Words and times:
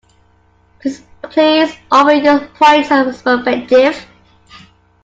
Please 0.79 1.77
offer 1.91 2.13
your 2.13 2.39
points 2.55 2.89
and 2.89 3.05
perspectives. 3.05 3.99